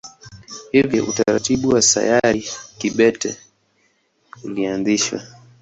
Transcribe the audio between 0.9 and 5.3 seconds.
utaratibu wa sayari kibete ulianzishwa.